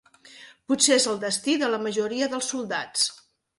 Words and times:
Potser 0.73 0.95
és 1.01 1.05
el 1.11 1.19
destí 1.25 1.55
de 1.65 1.71
la 1.75 1.81
majoria 1.85 2.33
dels 2.35 2.53
soldats 2.57 3.07